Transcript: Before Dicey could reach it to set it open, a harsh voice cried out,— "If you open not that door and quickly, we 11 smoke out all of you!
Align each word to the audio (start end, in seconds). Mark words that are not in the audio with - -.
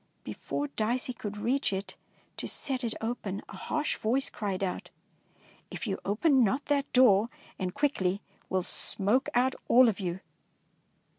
Before 0.23 0.65
Dicey 0.69 1.13
could 1.13 1.37
reach 1.37 1.71
it 1.71 1.95
to 2.37 2.47
set 2.47 2.83
it 2.83 2.95
open, 3.01 3.43
a 3.47 3.55
harsh 3.55 3.97
voice 3.97 4.31
cried 4.31 4.63
out,— 4.63 4.89
"If 5.69 5.85
you 5.85 5.99
open 6.03 6.43
not 6.43 6.65
that 6.65 6.91
door 6.91 7.29
and 7.59 7.71
quickly, 7.71 8.23
we 8.49 8.55
11 8.55 8.63
smoke 8.63 9.29
out 9.35 9.53
all 9.67 9.87
of 9.87 9.99
you! 9.99 10.21